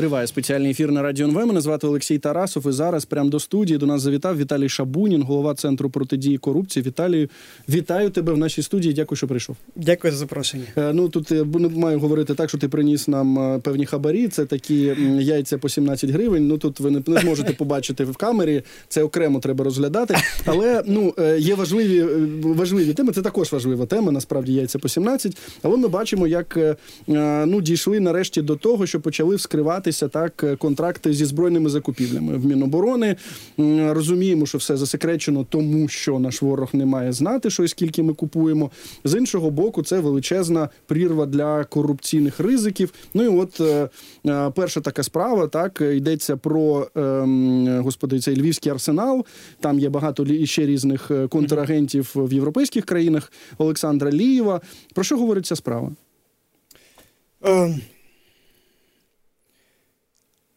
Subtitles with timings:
[0.00, 1.46] Триває спеціальний ефір на радіо НВ.
[1.46, 2.68] Мене звати Олексій Тарасов.
[2.68, 6.86] І зараз прямо до студії до нас завітав Віталій Шабунін, голова центру протидії корупції.
[6.86, 7.28] Віталію,
[7.68, 8.94] вітаю тебе в нашій студії.
[8.94, 9.56] Дякую, що прийшов.
[9.76, 10.64] Дякую за запрошення.
[10.76, 14.28] Е, ну тут я не маю говорити так, що ти приніс нам е, певні хабарі.
[14.28, 16.48] Це такі яйця по 17 гривень.
[16.48, 18.62] Ну тут ви не, зможете побачити в камері.
[18.88, 20.16] Це окремо треба розглядати.
[20.44, 22.02] Але ну е, є важливі
[22.42, 23.12] важливі теми.
[23.12, 24.12] Це також важлива тема.
[24.12, 25.36] Насправді яйця по 17.
[25.62, 26.58] Але ми бачимо, як
[27.46, 29.38] ну дійшли нарешті до того, що почали
[29.90, 33.16] вскриватися так контракти зі збройними закупівлями в Міноборони.
[33.88, 38.14] Розуміємо, що все засекречено, тому що наш ворог не має знати, що і скільки ми
[38.14, 38.70] купуємо.
[39.04, 42.92] З іншого боку, це величезна прірва для корупційних ризиків.
[43.14, 43.88] Ну і от е,
[44.26, 47.00] е, перша така справа так йдеться про е,
[47.84, 49.24] господи, цей львівський арсенал.
[49.60, 54.60] Там є багато ще різних е, контрагентів в європейських країнах Олександра Лієва.
[54.94, 55.90] Про що говорить ця справа?
[57.42, 57.80] Ем,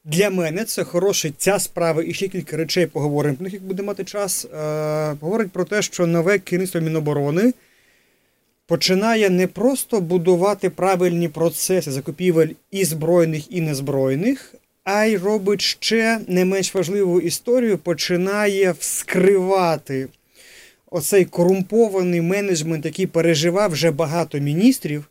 [0.06, 3.36] для мене це хороший ця справа і ще кілька речей поговоримо.
[3.36, 4.46] Про них як буде мати час.
[4.46, 7.54] Е, Говорить про те, що нове керівництво Міноборони
[8.68, 16.20] починає не просто будувати правильні процеси закупівель і збройних, і незбройних, а й робить ще
[16.28, 20.08] не менш важливу історію, починає вскривати
[20.92, 25.06] оцей корумпований менеджмент, який переживав вже багато міністрів,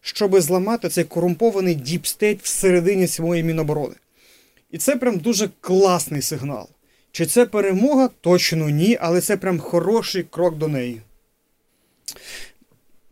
[0.00, 3.94] щоб зламати цей корумпований deep state всередині своєї Міноборони.
[4.74, 6.68] І це прям дуже класний сигнал.
[7.12, 8.10] Чи це перемога?
[8.20, 11.00] Точно ні, але це прям хороший крок до неї.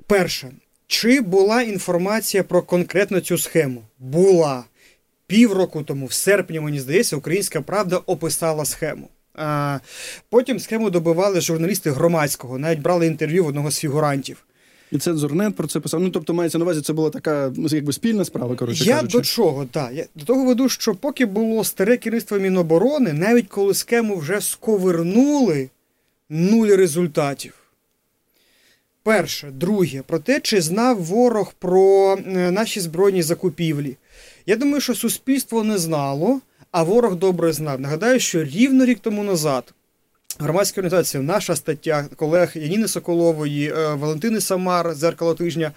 [0.06, 0.52] Перше,
[0.86, 3.83] чи була інформація про конкретно цю схему?
[3.98, 4.64] Була.
[5.27, 9.08] Півроку тому, в серпні, мені здається, Українська Правда описала схему.
[9.34, 9.78] А,
[10.30, 14.44] Потім схему добивали журналісти громадського, навіть брали інтерв'ю в одного з фігурантів.
[14.92, 16.00] І цензурнет про це писав.
[16.00, 18.56] Ну тобто мається на увазі, це була така ну, якби спільна справа.
[18.56, 19.18] коротше Я кажучи.
[19.18, 19.90] до чого так.
[19.94, 25.70] Я до того веду, що поки було старе керівництво Міноборони, навіть коли схему вже сковернули,
[26.30, 27.54] нуль результатів.
[29.02, 33.96] Перше, друге, про те, чи знав ворог про е, наші збройні закупівлі.
[34.46, 36.40] Я думаю, що суспільство не знало,
[36.70, 37.80] а ворог добре знав.
[37.80, 39.74] Нагадаю, що рівно рік тому назад
[40.38, 45.72] громадська організація, наша стаття колег Яніни Соколової, е, Валентини Самар, зеркало тижня.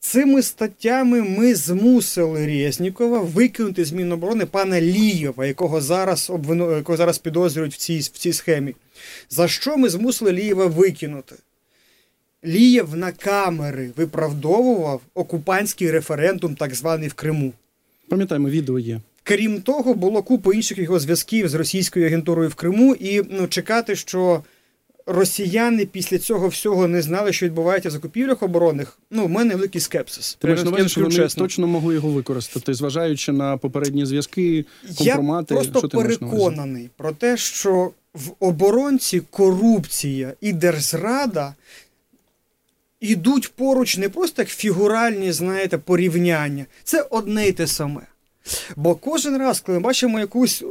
[0.00, 6.76] Цими статтями ми змусили Резнікова викинути з Міноборони пана Лієва, якого зараз обвину...
[6.76, 8.74] якого зараз підозрюють в цій в цій схемі.
[9.30, 11.34] За що ми змусили Лієва викинути?
[12.44, 17.52] Лієв на камери виправдовував окупантський референдум, так званий в Криму.
[18.08, 19.00] Пам'ятаємо, відео є.
[19.22, 23.96] Крім того, було купа інших його зв'язків з російською агентурою в Криму, і ну, чекати,
[23.96, 24.42] що
[25.06, 28.98] росіяни після цього всього не знали, що відбувається в закупівлях оборонних.
[29.10, 30.38] Ну, в мене великий скепсис.
[30.40, 31.42] Ти маєш на увазі, що вони чесно.
[31.44, 34.64] точно могли його використати, зважаючи на попередні зв'язки,
[34.98, 35.54] компромати.
[35.54, 41.54] Я просто що ти переконаний про те, що в оборонці корупція і держрада.
[43.00, 46.66] Ідуть поруч не просто як фігуральні, знаєте, порівняння.
[46.84, 48.00] Це одне й те саме.
[48.76, 50.64] Бо кожен раз, коли ми бачимо якусь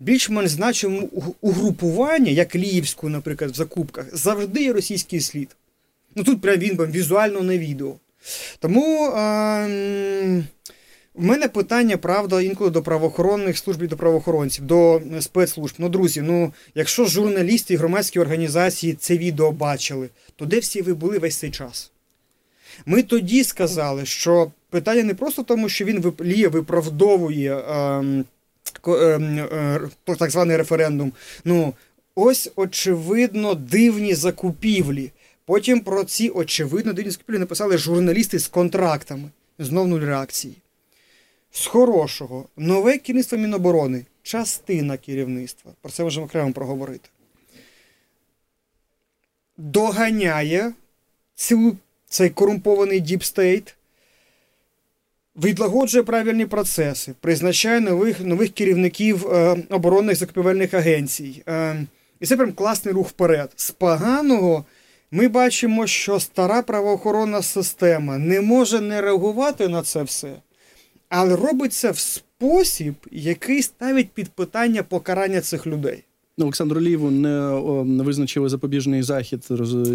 [0.00, 5.56] більш-менш значиму угрупування, як Ліївську, наприклад, в закупках, завжди є російський слід.
[6.14, 7.94] Ну тут прям він візуально на відео.
[8.58, 9.66] Тому а,
[11.14, 15.74] в мене питання, правда, інколи до правоохоронних служб і до правоохоронців, до спецслужб.
[15.78, 20.94] Ну, друзі, ну якщо журналісти і громадські організації це відео бачили, то де всі ви
[20.94, 21.92] були весь цей час?
[22.86, 28.24] Ми тоді сказали, що питання не просто в тому, що він Лія виправдовує е,
[28.86, 29.80] е, е,
[30.18, 31.12] так званий референдум.
[31.44, 31.74] Ну,
[32.14, 35.10] ось очевидно дивні закупівлі.
[35.44, 39.30] Потім про ці очевидно дивні закупівлі написали журналісти з контрактами.
[39.58, 40.54] Знов нуль реакції.
[41.50, 45.72] З хорошого, нове керівництво Міноборони, частина керівництва.
[45.82, 47.08] Про це можемо окремо проговорити.
[49.56, 50.72] Доганяє
[51.34, 51.76] цю,
[52.08, 53.74] цей корумпований deep state
[55.44, 61.42] відлагоджує правильні процеси, призначає нових нових керівників е, оборонних закупівельних агенцій.
[61.48, 61.86] Е,
[62.20, 63.50] і це прям класний рух вперед.
[63.56, 64.64] З поганого
[65.10, 70.32] ми бачимо, що стара правоохоронна система не може не реагувати на це все,
[71.08, 76.04] але робиться в спосіб, який ставить під питання покарання цих людей.
[76.38, 79.44] Ну, Олександру Ліву не, визначили запобіжний захід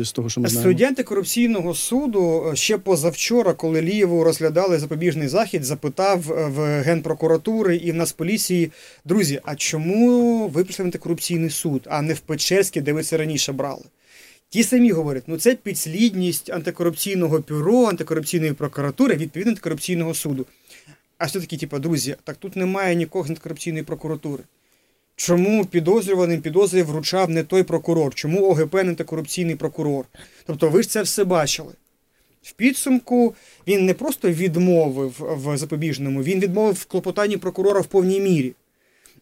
[0.02, 0.72] з того, що ми знаємо.
[0.72, 7.76] Судді антикорупційного суду е, ще позавчора, коли Лієву розглядали запобіжний захід, запитав е, в генпрокуратури
[7.76, 8.72] і в Нацполіції,
[9.06, 13.18] друзі, а чому ви прийшли в антикорупційний суд, а не в Печерський, де ви це
[13.18, 13.84] раніше брали?
[14.50, 20.46] Ті самі говорять, ну це підслідність антикорупційного бюро, антикорупційної прокуратури, відповідно антикорупційного суду.
[21.18, 24.44] А все таки, типу, друзі, так тут немає нікого з антикорупційної прокуратури.
[25.16, 28.16] Чому підозрюваним підозрі вручав не той прокурор?
[28.16, 30.06] Чому ОГП не антикорупційний прокурор?
[30.46, 31.74] Тобто ви ж це все бачили.
[32.44, 33.36] В підсумку
[33.68, 38.54] він не просто відмовив в запобіжному, він відмовив в клопотанні прокурора в повній мірі.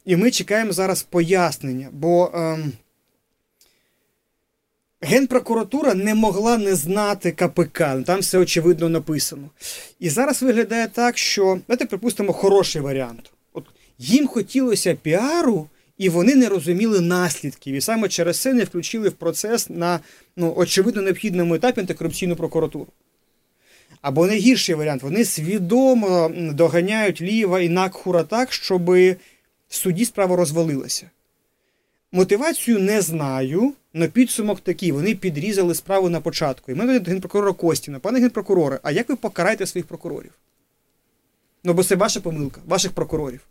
[0.05, 2.71] І ми чекаємо зараз пояснення, бо ем,
[5.01, 9.49] Генпрокуратура не могла не знати КПК, там все очевидно написано.
[9.99, 13.31] І зараз виглядає так, що давайте припустимо хороший варіант.
[13.53, 13.65] От
[13.97, 15.67] Їм хотілося піару,
[16.01, 17.75] і вони не розуміли наслідків.
[17.75, 20.00] І саме через це не включили в процес на
[20.36, 22.88] ну, очевидно необхідному етапі антикорупційну прокуратуру.
[24.01, 29.15] Або найгірший варіант, вони свідомо доганяють Ліва і Накхура так, щоб в
[29.69, 31.09] суді справа розвалилася.
[32.12, 36.71] Мотивацію не знаю, але підсумок такий: вони підрізали справу на початку.
[36.71, 40.31] І ми до генпрокурора Костіна, пане генпрокуроре, а як ви покараєте своїх прокурорів?
[41.63, 43.42] Ну, бо це ваша помилка, ваших прокурорів.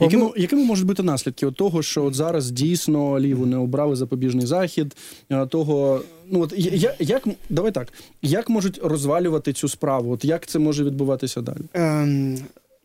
[0.00, 4.46] Якими якими можуть бути наслідки от того, що от зараз дійсно ліву не обрали запобіжний
[4.46, 4.96] захід?
[5.48, 6.00] Того,
[6.30, 10.12] ну от я, як давай так, як можуть розвалювати цю справу?
[10.12, 11.60] От як це може відбуватися далі?
[11.74, 12.38] Ем,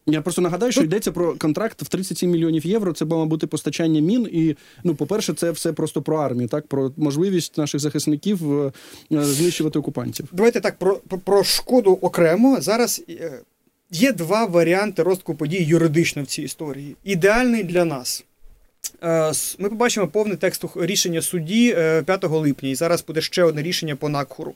[0.06, 2.94] я просто нагадаю, що йдеться про контракт в 37 мільйонів євро.
[2.94, 4.30] Це мало бути постачання мін.
[4.32, 8.72] І ну, по-перше, це все просто про армію, так про можливість наших захисників е,
[9.12, 10.26] знищувати окупантів.
[10.32, 12.62] Давайте так про, про шкоду окремо.
[12.62, 13.42] Зараз е,
[13.92, 16.96] є два варіанти розвитку подій юридично в цій історії.
[17.04, 18.24] Ідеальний для нас.
[19.04, 21.74] Е, ми побачимо повний текст рішення судді
[22.06, 24.54] 5 липня, і зараз буде ще одне рішення по Накхуру.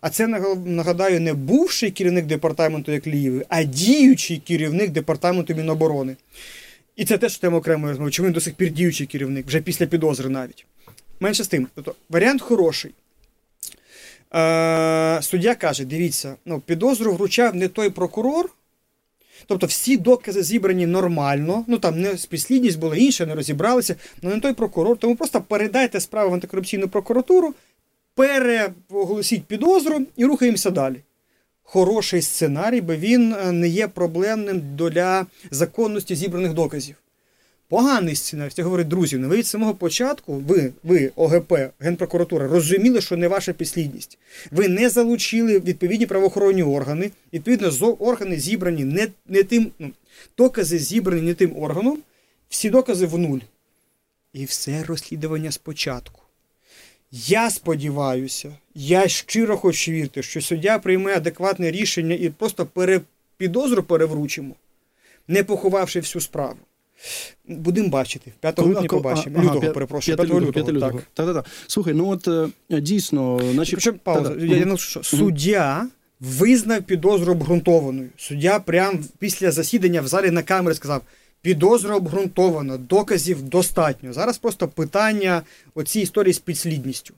[0.00, 0.26] А це
[0.64, 6.16] нагадаю не бувший керівник департаменту як Лієви, а діючий керівник департаменту Міноборони.
[6.96, 8.10] І це теж тема окремої розмови.
[8.10, 10.66] Чому він до сих пір діючий керівник, вже після підозри навіть.
[11.20, 12.90] Менше з тим, тобто варіант хороший.
[14.34, 18.50] Е, Суддя каже: дивіться, ну, підозру вручав не той прокурор.
[19.46, 24.40] Тобто всі докази зібрані нормально, ну там не спідслідність була інша, не розібралися, але не
[24.40, 24.96] той прокурор.
[24.98, 27.54] Тому просто передайте справу в антикорупційну прокуратуру,
[28.14, 30.96] переголосіть підозру і рухаємося далі.
[31.62, 36.96] Хороший сценарій, бо він е, не є проблемним для законності зібраних доказів.
[37.74, 43.00] Поганий сценарій, це говорить, друзі, ну ви від самого початку, ви, ви, ОГП, Генпрокуратура, розуміли,
[43.00, 44.18] що не ваша підслідність.
[44.50, 47.10] Ви не залучили відповідні правоохоронні органи.
[47.32, 49.90] Відповідно, органи зібрані не не тим, ну,
[50.38, 51.98] докази зібрані не тим органом,
[52.48, 53.38] всі докази в нуль.
[54.32, 56.20] І все розслідування спочатку.
[57.12, 63.00] Я сподіваюся, я щиро хочу вірити, що суддя прийме адекватне рішення і просто пере,
[63.36, 64.54] підозру перевручимо,
[65.28, 66.58] не поховавши всю справу.
[67.48, 68.32] Будемо бачити.
[68.40, 69.36] 5 липня побачимо.
[69.38, 70.52] Ага, лютого, перепрошую, 5 лютого.
[70.52, 70.92] 5 лютого.
[70.92, 71.02] Так.
[71.14, 71.46] Так-так-так.
[71.66, 73.72] Слухай, ну от е, дійсно, наші...
[73.72, 75.86] Причому, пауза, я, я, що, суддя
[76.20, 78.08] визнав підозру обґрунтованою.
[78.16, 81.02] Суддя прямо після засідання в залі на камері сказав.
[81.42, 84.12] Підозра обґрунтована, доказів достатньо.
[84.12, 85.42] Зараз просто питання
[85.74, 87.14] оцій історії з підслідністю.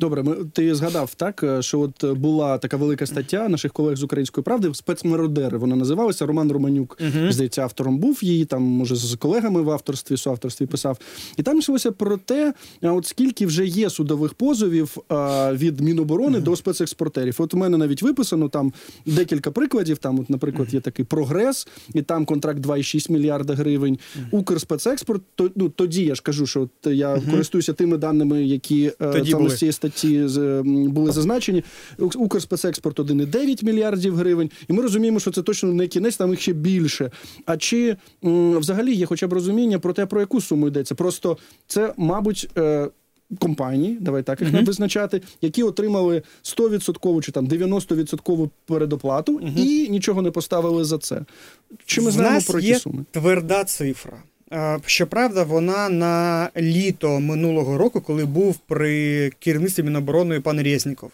[0.00, 4.02] Добре, ми ти згадав так, е, що от була така велика стаття наших колег з
[4.02, 5.58] української правди спецмародери.
[5.58, 6.98] Вона називалася Роман Романюк.
[7.00, 7.32] Uh-huh.
[7.32, 10.98] Здається, автором був її там, може, з колегами в авторстві, суавторстві писав.
[11.36, 16.42] І там йшлося про те, от скільки вже є судових позовів а, від Міноборони uh-huh.
[16.42, 17.36] до спецекспортерів.
[17.38, 18.72] От у мене навіть виписано там
[19.06, 19.98] декілька прикладів.
[19.98, 23.98] Там, от, наприклад, є такий прогрес, і там контракт 2,6 мільярда гривень.
[24.30, 25.22] Укрспецекспорт.
[25.34, 29.30] То ну тоді я ж кажу, що от я користуюся тими даними, які е, тоді
[29.30, 30.40] саме з цієї статті
[30.88, 31.64] були зазначені.
[31.98, 34.50] Укрспецекспорт 1,9 мільярдів гривень.
[34.68, 37.10] І ми розуміємо, що це точно не кінець, там їх ще більше.
[37.46, 40.94] А чи взагалі є хоча б розуміння про те, про яку суму йдеться?
[40.94, 42.48] Просто це, мабуть.
[42.56, 42.88] Е,
[43.38, 44.64] компанії, давай так їх uh-huh.
[44.64, 49.58] визначати, які отримали 100% чи там 90% передоплату uh-huh.
[49.58, 51.24] і нічого не поставили за це.
[51.86, 53.04] Чи ми знаємо про ті суми?
[53.10, 54.22] Тверда цифра.
[54.86, 61.10] Щоправда, вона на літо минулого року, коли був при керівництві Міноборони пан Резніков.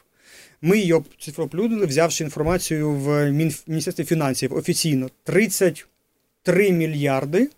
[0.62, 0.92] Ми її
[1.36, 3.30] оплюдили, взявши інформацію в
[3.66, 7.48] Міністерстві фінансів офіційно 33 мільярди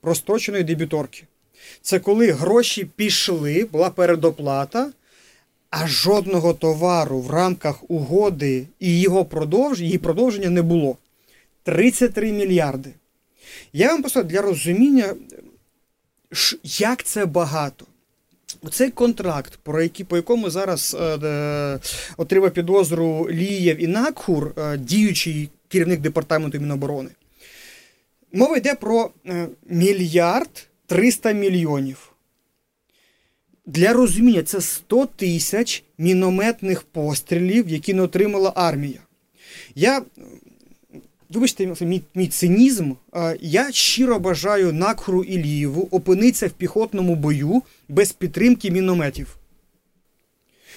[0.00, 1.24] простроченої дебіторки.
[1.82, 4.90] Це коли гроші пішли, була передоплата,
[5.70, 9.80] а жодного товару в рамках угоди і його продовж...
[9.80, 10.96] її продовження не було.
[11.62, 12.90] 33 мільярди.
[13.72, 15.14] Я вам просто для розуміння,
[16.62, 17.86] як це багато.
[18.62, 21.78] Оцей контракт, про який, по якому зараз е,
[22.16, 27.10] отримав підозру Лієв і Накхур, е, діючий керівник департаменту Міноборони,
[28.32, 32.12] мова йде про е, мільярд 300 мільйонів.
[33.66, 39.00] Для розуміння, це 100 тисяч мінометних пострілів, які не отримала армія.
[39.74, 40.02] Я
[41.30, 42.92] вибачте, мій, мій цинізм.
[43.40, 49.36] Я щиро бажаю Накхуру Ілієву опинитися в піхотному бою без підтримки мінометів.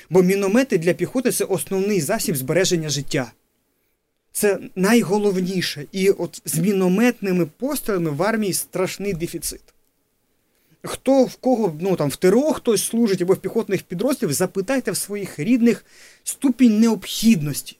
[0.09, 3.31] Бо міномети для піхоти це основний засіб збереження життя.
[4.31, 5.85] Це найголовніше.
[5.91, 9.61] І от з мінометними пострілами в армії страшний дефіцит.
[10.83, 14.97] Хто в кого ну там в ТРО хтось служить або в піхотних підрозділів, запитайте в
[14.97, 15.85] своїх рідних
[16.23, 17.77] ступінь необхідності.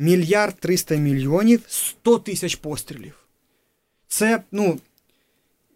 [0.00, 3.14] Мільярд 300 мільйонів 100 тисяч пострілів.
[4.08, 4.78] Це, ну,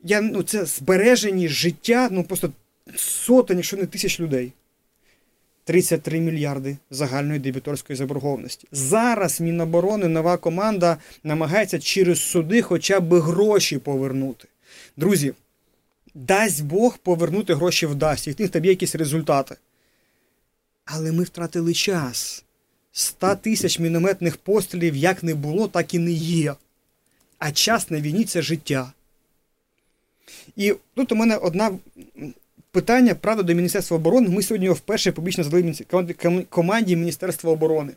[0.03, 2.51] я, ну, це збережені життя, ну просто
[2.97, 4.53] сотень, якщо не тисяч людей.
[5.65, 8.69] 33 мільярди загальної дебіторської заборгованості.
[8.73, 14.49] Зараз Міноборони, нова команда намагається через суди хоча б гроші повернути.
[14.97, 15.35] Друзі,
[16.15, 19.57] дасть Бог повернути гроші вдасть, і в них там є якісь результати.
[20.85, 22.44] Але ми втратили час.
[22.97, 26.55] 100 тисяч мінометних пострілів як не було, так і не є.
[27.39, 28.93] А час на війні це життя.
[30.57, 31.79] І тут у мене одна
[32.71, 34.29] питання, правда, до Міністерства оборони.
[34.29, 35.75] Ми сьогодні його вперше публічно задали
[36.49, 37.93] команді Міністерства оборони.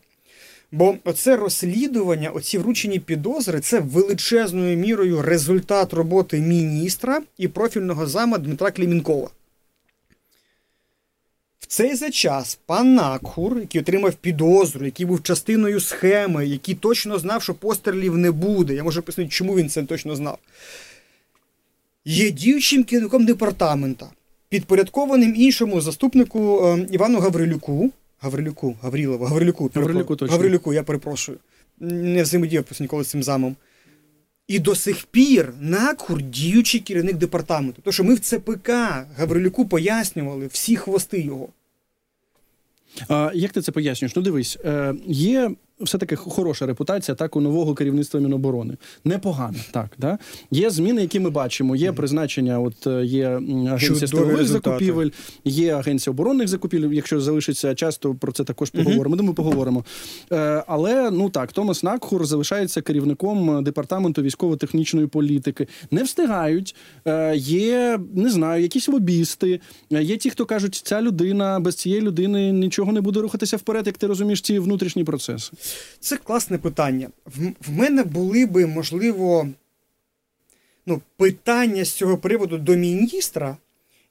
[0.72, 8.38] Бо оце розслідування, оці вручені підозри, це величезною мірою результат роботи міністра і профільного зама
[8.38, 9.30] Дмитра Клімінкова.
[11.68, 17.44] Цей за час пан Накхур, який отримав підозру, який був частиною схеми, який точно знав,
[17.44, 18.74] що пострілів не буде.
[18.74, 20.38] Я можу пояснити, чому він це точно знав.
[22.06, 24.10] Є діючим керівником департамента
[24.50, 27.92] підпорядкованим іншому заступнику е, Івану Гаврилюку.
[28.20, 30.36] Гаврилюку, Гаврилову, Гаврилюку, Гаврилюку, точно.
[30.36, 31.38] Гаврилюку, я перепрошую.
[31.80, 33.56] Не взаємодіяв просто ніколи з цим замом.
[34.48, 37.82] І до сих пір накур діючий керівник департаменту.
[37.82, 38.70] Тому що ми в ЦПК
[39.18, 41.50] Гаврилюку пояснювали всі хвости його.
[43.08, 44.16] А, Як ти це пояснюєш?
[44.16, 48.78] Ну, дивись, е, є все-таки хороша репутація так у нового керівництва Міноборони.
[49.06, 49.90] Непогано, так.
[49.98, 50.18] Да?
[50.52, 51.76] Є зміни, які ми бачимо.
[51.76, 53.28] Є призначення, от е, є
[53.68, 55.10] агенція стилових закупівель,
[55.46, 56.90] є агенція оборонних закупівель.
[56.90, 59.16] Якщо залишиться часто про це також поговоримо.
[59.16, 59.86] Думаю, поговоримо.
[60.32, 65.68] Е, але ну так, Томас Накхур залишається керівником департаменту військово-технічної політики.
[65.92, 66.76] Не встигають.
[67.06, 69.60] Е, є не знаю, якісь лобісти.
[69.90, 73.98] Є ті, хто кажуть, ця людина без цієї людини нічого не буде рухатися вперед, як
[73.98, 75.52] ти розумієш, ці внутрішні процеси.
[76.00, 77.10] Це класне питання.
[77.26, 79.50] В, в мене були би, можливо,
[80.86, 83.58] ну, питання з цього приводу до міністра,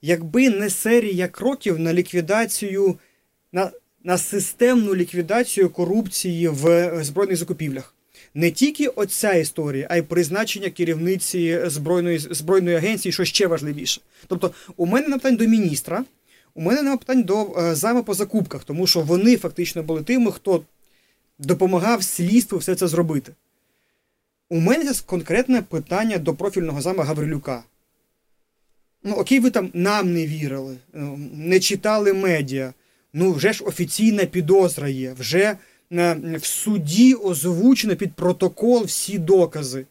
[0.03, 2.99] якби не серія кроків на ліквідацію,
[3.53, 3.71] на,
[4.05, 7.95] на системну ліквідацію корупції в збройних закупівлях.
[8.35, 14.01] Не тільки оця історія, а й призначення керівниці збройної збройної агенції, що ще важливіше.
[14.27, 16.05] Тобто, у мене на питання до міністра,
[16.55, 20.33] у мене нема питань до е, зами по закупках, тому що вони фактично були тими,
[20.33, 20.63] хто
[21.39, 23.33] допомагав слідству все це зробити.
[24.49, 27.65] У мене є конкретне питання до профільного зама Гаврилюка.
[29.05, 32.73] Ну, окей, ви там нам не вірили, ну, не читали медіа.
[33.13, 35.57] Ну, вже ж офіційна підозра є, вже
[35.93, 39.87] е, в суді озвучено під протокол всі докази.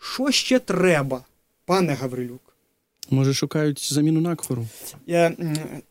[0.00, 1.24] Що ще треба,
[1.64, 2.40] пане Гаврилюк?
[3.10, 4.66] Може, шукають заміну накфору?
[5.08, 5.36] Е,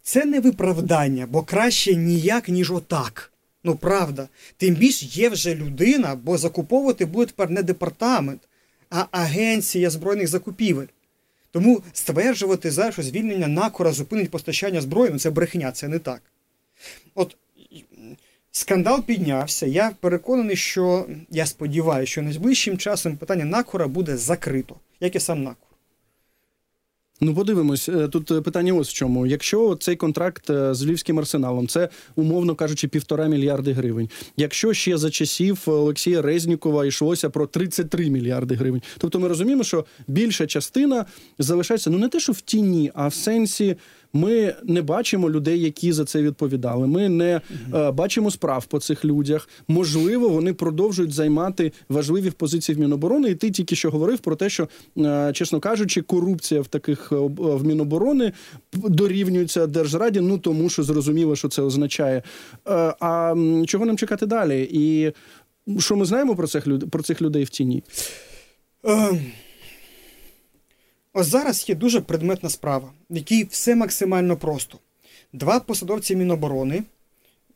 [0.03, 3.31] це не виправдання, бо краще ніяк, ніж отак.
[3.68, 4.28] Ну, правда.
[4.58, 8.42] Тим більш є вже людина, бо закуповувати буде тепер не департамент,
[8.90, 10.86] а агенція збройних закупівель.
[11.52, 16.22] Тому стверджувати зараз, що звільнення накора зупинить постачання зброї, ну це брехня, це не так.
[17.16, 17.38] От
[18.52, 19.66] скандал піднявся.
[19.66, 25.44] Я переконаний, що я сподіваюся, що найближчим часом питання накора буде закрито, як і сам
[25.44, 25.67] накор.
[27.22, 29.28] Ну, подивимось, е, тут е, питання ось в чому.
[29.28, 34.10] Якщо цей контракт е, з львівським арсеналом, це умовно кажучи, півтора мільярди гривень.
[34.38, 39.86] Якщо ще за часів Олексія Резнікова йшлося про 33 мільярди гривень, тобто ми розуміємо, що
[40.08, 41.06] більша частина
[41.40, 43.76] залишається ну не те, що в тіні, а в сенсі
[44.14, 46.88] ми не бачимо людей, які за це відповідали.
[46.88, 47.42] Ми не
[47.74, 49.50] е, бачимо справ по цих людях.
[49.68, 53.30] Можливо, вони продовжують займати важливі позиції в Міноборони.
[53.30, 57.16] І ти тільки що говорив про те, що е, чесно кажучи, корупція в таких е,
[57.38, 58.32] в Міноборони
[58.74, 60.22] дорівнюється держраді.
[60.22, 62.24] Ну тому що зрозуміло, що це означає.
[62.68, 63.36] Е, а
[63.68, 64.70] чого нам чекати далі?
[64.72, 65.14] І
[65.80, 67.84] що ми знаємо про цих про цих людей в тіні?
[71.14, 74.80] Ось зараз є дуже предметна справа, в якій все максимально просто.
[75.34, 76.84] Два посадовці Міноборони.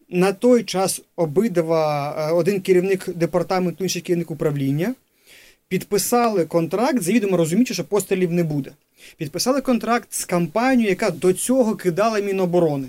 [0.09, 4.95] На той час обидва, е, один керівник департаменту, інший керівник управління,
[5.67, 8.71] підписали контракт, завідомо розуміючи, що пострілів не буде.
[9.17, 12.87] Підписали контракт з компанією, яка до цього кидала Міноборони.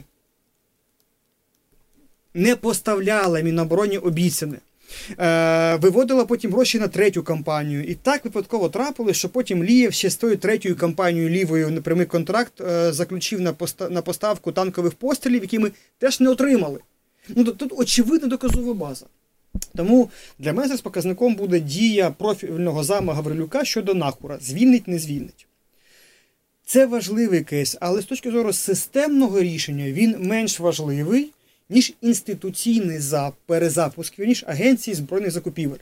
[2.34, 4.58] Не поставляла Мінобороні обіцяне.
[5.18, 7.84] Е, Виводила потім гроші на третю кампанію.
[7.84, 12.60] І так випадково трапилось, що потім Лієв ще з тою третьою кампанією лівою непрямий контракт
[12.60, 16.80] е, заключив на поста на поставку танкових пострілів, які ми теж не отримали.
[17.28, 19.06] Ну тут, тут очевидна доказова база.
[19.76, 24.38] Тому для мене з показником буде дія профільного зама Гаврилюка щодо нахура.
[24.40, 25.46] Звільнить, не звільнить.
[26.64, 31.30] Це важливий кейс, але з точки зору системного рішення він менш важливий,
[31.72, 35.78] ніж інституційний за перезапуск, ніж Агенції збройних закупівель.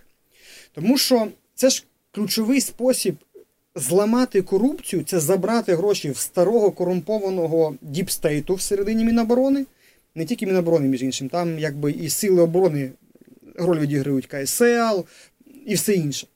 [0.75, 3.17] Тому що це ж ключовий спосіб
[3.75, 9.67] зламати корупцію це забрати гроші в старого корумпованого діпстейту всередині Міноборони,
[10.15, 12.91] не тільки Міноборони, між іншим, там якби і сили оборони
[13.55, 15.05] роль відіграють КСЛ
[15.67, 16.27] і все інше.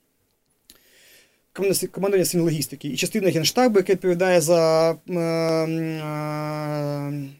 [1.91, 4.95] Командування сил логістики і частина Генштабу, яка відповідає за е,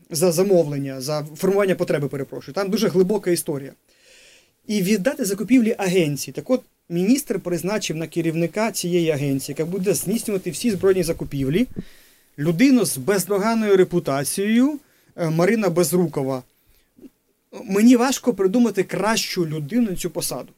[0.10, 2.56] за замовлення, за формування потреби, перепрошую.
[2.56, 3.72] Там дуже глибока історія.
[4.68, 6.34] І віддати закупівлі агенції.
[6.34, 11.68] Так от міністр призначив на керівника цієї агенції, яка буде здійснювати всі збройні закупівлі,
[12.40, 14.80] людину з бездоганною репутацією
[15.16, 16.44] е, Марина Безрукова.
[17.64, 20.50] Мені важко придумати кращу людину цю посаду.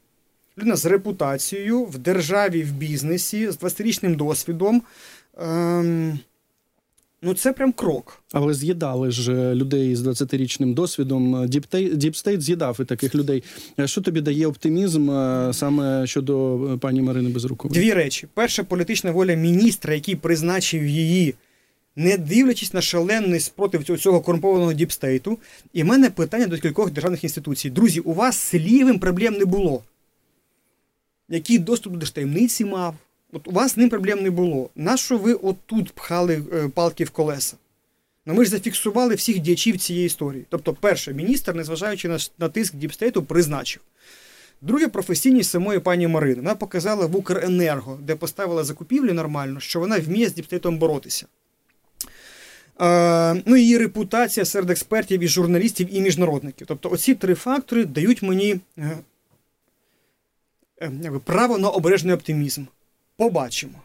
[0.58, 4.82] Людина з репутацією в державі, в бізнесі, з 20-річним досвідом.
[5.40, 6.18] Ем,
[7.22, 8.22] Ну, це прям крок.
[8.32, 11.48] Але з'їдали ж людей з 20-річним досвідом.
[11.92, 13.42] Deep state з'їдав і таких людей.
[13.84, 17.80] Що тобі дає оптимізм е, саме щодо е, пані Марини Безрукової?
[17.80, 21.34] Дві речі: перша політична воля міністра, який призначив її,
[21.96, 25.38] не дивлячись на шалений спротив цього корумпованого deep state у.
[25.72, 27.70] І в мене питання до кількох державних інституцій.
[27.70, 29.82] Друзі, у вас з Лієвим проблем не було.
[31.28, 32.94] Який доступ до таємниці мав?
[33.32, 34.70] От у вас з ним проблем не було.
[34.76, 37.56] Нащо ви отут пхали е, палки в колеса?
[38.26, 40.44] Ну ми ж зафіксували всіх діячів цієї історії.
[40.48, 43.82] Тобто, перше, міністр, незважаючи на, тиск deep state у, призначив.
[44.60, 46.34] Друге, професійність самої пані Марини.
[46.34, 50.78] Вона показала в Укренерго, де поставила закупівлі нормально, що вона вміє з deep state ом
[50.78, 51.26] боротися.
[52.80, 56.66] Е, ну, Її репутація серед експертів і журналістів і міжнародників.
[56.66, 58.98] Тобто, оці три фактори дають мені е,
[61.24, 62.64] право на обережний оптимізм
[63.16, 63.78] побачимо.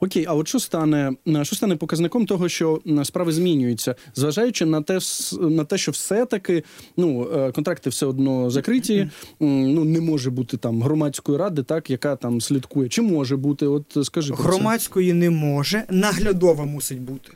[0.00, 4.98] Окей, а от що стане що стане показником того, що справи змінюються, зважаючи на те,
[5.40, 6.64] на те, що все-таки
[6.96, 12.16] ну е, контракти все одно закриті, ну не може бути там громадської ради, так яка
[12.16, 12.88] там слідкує.
[12.88, 13.66] Чи може бути?
[13.66, 15.14] От скажи про громадської це.
[15.14, 17.32] не може, наглядова мусить бути.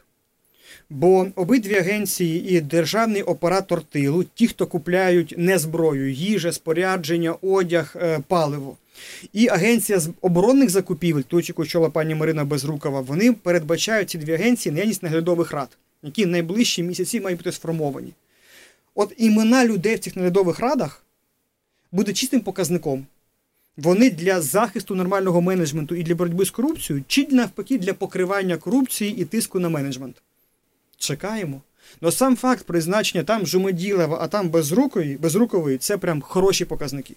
[0.91, 7.97] Бо обидві агенції і державний оператор тилу, ті, хто купляють не зброю, їжа, спорядження, одяг,
[7.97, 8.77] е, паливо.
[9.33, 14.73] І агенція з оборонних закупівель, ту, яку пані Марина Безрукова, вони передбачають ці дві агенції
[14.73, 15.69] наявність наглядових рад,
[16.03, 18.13] які в найближчі місяці мають бути сформовані.
[18.95, 21.05] От імена людей в цих наглядових радах
[21.93, 23.07] буде чистим показником.
[23.77, 29.17] Вони для захисту нормального менеджменту і для боротьби з корупцією, чи навпаки для покривання корупції
[29.17, 30.23] і тиску на менеджмент.
[31.05, 31.63] Чекаємо.
[32.01, 37.15] Но сам факт призначення там Жумеділева, а там безрукової, безрукової це прям хороші показники.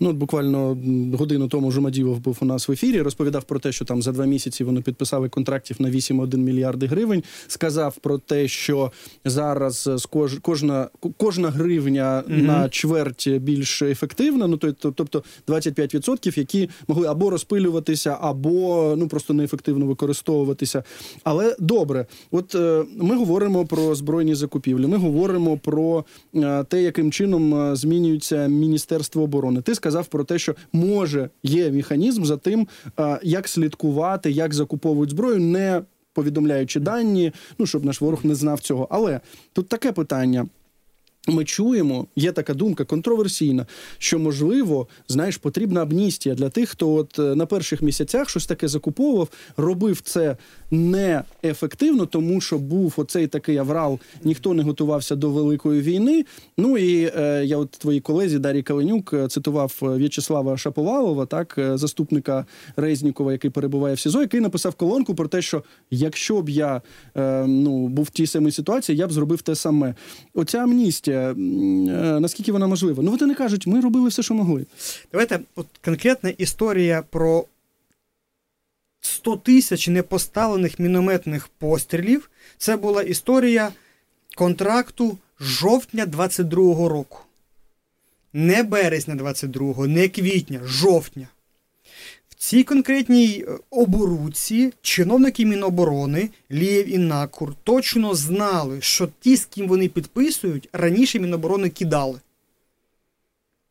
[0.00, 0.78] Ну, от буквально
[1.18, 3.02] годину тому Жумаділов був у нас в ефірі.
[3.02, 7.22] Розповідав про те, що там за два місяці вони підписали контрактів на 8,1 мільярди гривень.
[7.46, 8.92] Сказав про те, що
[9.24, 9.88] зараз
[10.42, 12.42] кожна кожна гривня mm-hmm.
[12.42, 14.46] на чверть більш ефективна.
[14.46, 20.82] Ну тобто 25%, які могли або розпилюватися, або ну просто неефективно використовуватися.
[21.24, 24.86] Але добре, от е, ми говоримо про збройні закупівлі.
[24.86, 29.62] Ми говоримо про е, те, яким чином е, змінюється міністерство оборони.
[29.62, 32.68] Ти сказав про те, що може є механізм за тим,
[33.22, 38.88] як слідкувати, як закуповують зброю, не повідомляючи дані, ну щоб наш ворог не знав цього.
[38.90, 39.20] Але
[39.52, 40.46] тут таке питання.
[41.28, 43.66] Ми чуємо, є така думка контроверсійна,
[43.98, 48.68] що можливо, знаєш, потрібна амністія для тих, хто от е, на перших місяцях щось таке
[48.68, 50.36] закуповував, робив це
[50.70, 56.24] неефективно, тому що був оцей такий аврал, ніхто не готувався до великої війни.
[56.58, 61.58] Ну і е, я, от твоїй колезі Дарі Каленюк, е, цитував е, В'ячеслава Шаповалова, так
[61.74, 66.82] заступника Резнікова, який перебуває в СІЗО, який написав колонку про те, що якщо б я
[67.16, 69.94] е, ну був в тій самій ситуації, я б зробив те саме.
[70.34, 71.17] Оця амністія.
[71.18, 71.34] Е,
[72.20, 73.02] наскільки вона можлива?
[73.02, 74.66] Ну, вони кажуть, ми робили все, що могли.
[75.12, 77.44] Давайте, от конкретна історія про
[79.00, 82.30] 100 тисяч непоставлених мінометних пострілів.
[82.58, 83.72] Це була історія
[84.36, 87.18] контракту жовтня 22-го року.
[88.32, 91.28] Не березня 22-го, не квітня, жовтня
[92.38, 99.68] цій конкретній е, оборудці чиновники Міноборони Лєв і Накур точно знали, що ті, з ким
[99.68, 102.20] вони підписують, раніше Міноборони кидали.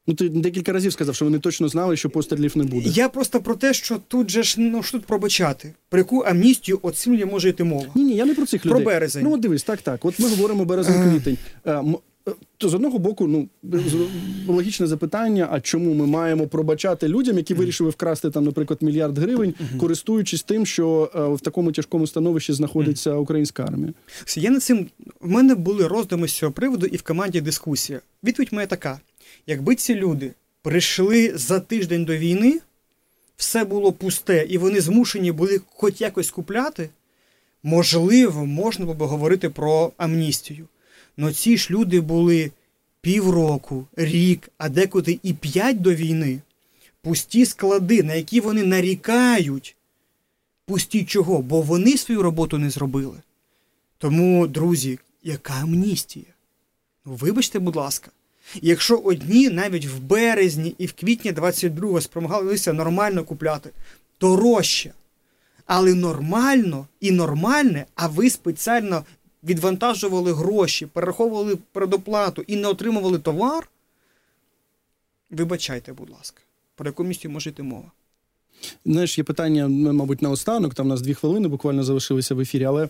[0.08, 2.90] Ну ти декілька разів сказав, що вони точно знали, що пострілів не буде.
[2.90, 5.74] Я просто про те, що тут же ж ну що тут пробачати.
[5.90, 7.86] Про яку амністію от цим може йти мова?
[7.96, 8.86] Ні, ні, я не про цих Про людей.
[8.86, 9.24] березень.
[9.24, 10.06] Ну, от дивись, так, так.
[10.06, 11.38] От ми говоримо березень-квітень.
[11.66, 11.98] Е, м- е,
[12.58, 13.48] То з одного боку, ну
[14.48, 19.54] логічне запитання: а чому ми маємо пробачати людям, які вирішили вкрасти там, наприклад, мільярд гривень,
[19.80, 23.94] користуючись тим, що е, в такому тяжкому становищі знаходиться українська армія?
[24.36, 24.88] Я над цим
[25.22, 28.02] в мене були роздуми з цього приводу і в команді дискусія.
[28.24, 29.00] Відповідь моя така:
[29.48, 32.60] якби ці люди прийшли за тиждень до війни,
[33.38, 36.90] все було пусте, і вони змушені були хоч якось купляти,
[37.64, 40.68] можливо, можна було б говорити про амністію.
[41.18, 42.52] Но ці ж люди були
[43.02, 46.42] півроку, рік, а декуди і п'ять до війни.
[47.02, 49.76] Пусті склади, на які вони нарікають.
[50.66, 51.42] Пусті чого?
[51.42, 53.18] Бо вони свою роботу не зробили.
[53.98, 56.26] Тому, друзі, яка амністія?
[57.06, 58.12] Ну, вибачте, будь ласка.
[58.62, 63.70] Якщо одні навіть в березні і в квітні 22-го спромогалися нормально купляти,
[64.22, 64.94] дорожче.
[65.66, 69.06] Але нормально і нормальне, а ви спеціально
[69.48, 73.70] відвантажували гроші, перераховували передоплату і не отримували товар.
[75.30, 76.42] Вибачайте, будь ласка,
[76.76, 77.92] про яку місті може йти мова?
[78.86, 80.74] Знаєш, є питання, мабуть, на останок.
[80.74, 82.64] Там у нас дві хвилини буквально залишилися в ефірі.
[82.64, 82.90] Але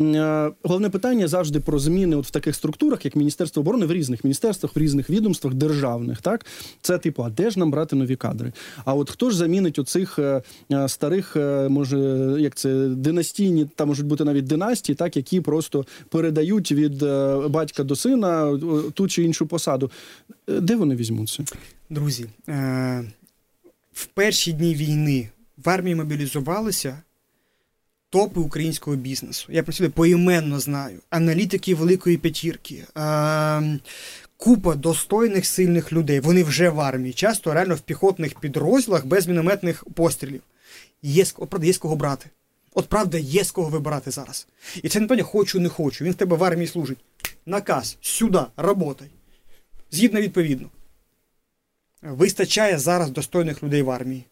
[0.00, 4.24] е, головне питання завжди про зміни от в таких структурах, як Міністерство оборони в різних
[4.24, 6.20] міністерствах, в різних відомствах державних.
[6.20, 6.46] Так
[6.80, 8.52] це типу, а де ж нам брати нові кадри?
[8.84, 11.98] А от хто ж замінить оцих е, е, старих, е, може,
[12.38, 17.84] як це династійні, там можуть бути навіть династії, так які просто передають від е, батька
[17.84, 18.58] до сина е,
[18.94, 19.90] ту чи іншу посаду.
[20.48, 21.44] Де вони візьмуться?
[21.90, 23.04] Друзі, е-
[23.92, 27.02] в перші дні війни в армії мобілізувалися
[28.10, 29.46] топи українського бізнесу.
[29.52, 31.00] Я про себе поіменно знаю.
[31.10, 33.78] Аналітики Великої П'ятірки, е-
[34.36, 36.20] купа достойних сильних людей.
[36.20, 40.42] Вони вже в армії, часто реально в піхотних підрозділах без мінометних пострілів.
[41.02, 42.26] Є, от, правда, є з кого брати.
[42.74, 44.46] От правда, є з кого вибирати зараз.
[44.82, 46.04] І це не питання хочу, не хочу.
[46.04, 46.98] Він в тебе в армії служить.
[47.46, 49.08] Наказ, сюди, работай.
[49.90, 50.68] Згідно відповідно.
[52.02, 54.24] Вистачає зараз достойних людей в армії.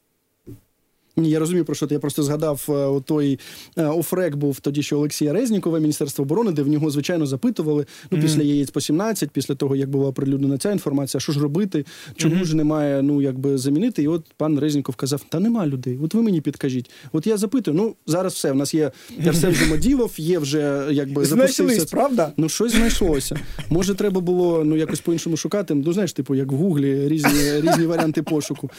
[1.17, 1.95] Ні, я розумію, про що ти.
[1.95, 3.39] Я просто згадав е, той
[3.79, 8.19] е, офрек був тоді, що Олексія Резнікова, Міністерство оборони, де в нього, звичайно, запитували ну,
[8.19, 8.27] Мгм.
[8.27, 11.85] після яєць по 17, після того, як була оприлюднена ця інформація, що ж робити,
[12.17, 12.45] чому Мгм.
[12.45, 14.03] ж немає ну, якби замінити.
[14.03, 15.99] І от пан Резніков казав: та нема людей.
[16.03, 16.91] От ви мені підкажіть.
[17.13, 18.53] От я запитую, ну зараз все.
[18.53, 18.91] В нас є
[19.27, 21.87] Арсен Жумаділов, є вже якби запустився.
[21.91, 22.33] правда?
[22.37, 23.37] Ну, щось знайшлося.
[23.71, 25.75] Може, треба було ну якось по-іншому шукати.
[25.75, 28.71] Ну, знаєш, типу, як в Гуглі, різні, різні варіанти пошуку.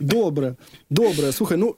[0.00, 0.54] Добре,
[0.90, 1.32] добре.
[1.32, 1.74] Слухай, ну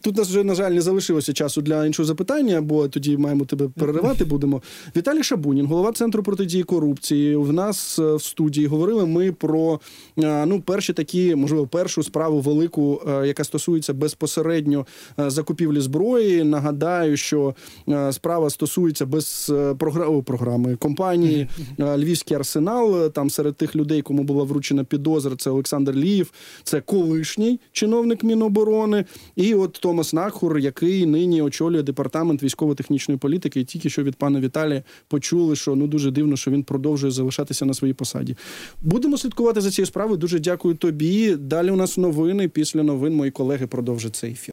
[0.00, 3.68] тут нас вже, на жаль, не залишилося часу для іншого запитання, бо тоді маємо тебе
[3.68, 4.24] переривати.
[4.24, 4.62] Будемо.
[4.96, 7.36] Віталій Шабунін, голова центру протидії корупції.
[7.36, 9.80] В нас е, в студії говорили ми про
[10.18, 14.86] е, ну, перші такі, можливо, першу справу велику, е, яка стосується безпосередньо
[15.18, 16.44] е, закупівлі зброї.
[16.44, 17.54] Нагадаю, що
[17.88, 21.48] е, справа стосується без е, програ- програми компанії
[21.80, 23.10] е, Львівський арсенал.
[23.10, 26.32] Там серед тих людей, кому була вручена підозра, це Олександр Ліїв,
[26.64, 29.04] це колишній чиновник Міноборони,
[29.42, 33.60] і от Томас Нахур, який нині очолює департамент військово-технічної політики.
[33.60, 37.64] І тільки що від пана Віталія почули, що ну дуже дивно, що він продовжує залишатися
[37.64, 38.36] на своїй посаді.
[38.82, 40.16] Будемо слідкувати за цією справою.
[40.16, 41.36] Дуже дякую тобі.
[41.36, 42.48] Далі у нас новини.
[42.48, 44.50] Після новин мої колеги продовжать цей ефір.